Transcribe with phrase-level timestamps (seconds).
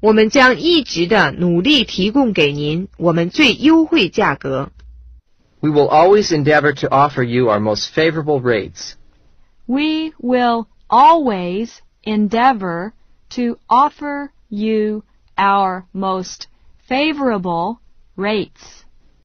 [0.00, 4.70] 我们将一直的努力提供给您我们最优惠价格。
[5.60, 8.94] We will always endeavor to offer you our most favorable rates.
[9.66, 11.70] We will always
[12.02, 12.92] endeavor
[13.36, 15.04] to offer you
[15.36, 16.46] our most
[16.88, 17.80] favorable
[18.16, 18.84] rates.